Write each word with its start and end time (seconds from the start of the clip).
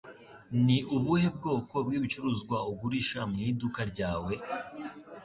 Ni 0.65 0.77
ubuhe 0.95 1.27
bwoko 1.37 1.75
bw'ibicuruzwa 1.85 2.57
ugurisha 2.71 3.19
mu 3.29 3.37
iduka 3.49 3.81
ryawe? 3.91 4.33